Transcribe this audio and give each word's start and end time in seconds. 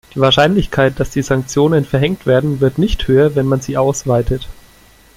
Die 0.15 0.19
Wahrscheinlichkeit, 0.19 0.99
dass 0.99 1.11
die 1.11 1.21
Sanktionen 1.21 1.85
verhängt 1.85 2.25
werden, 2.25 2.59
wird 2.59 2.79
nicht 2.79 3.07
höher, 3.07 3.35
wenn 3.35 3.45
man 3.45 3.61
sie 3.61 3.77
ausweitet. 3.77 4.49